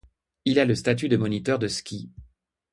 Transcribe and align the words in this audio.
Il 0.45 0.57
a 0.57 0.65
le 0.65 0.73
statut 0.73 1.09
de 1.09 1.15
moniteur 1.17 1.59
de 1.59 1.67
ski. 1.67 2.09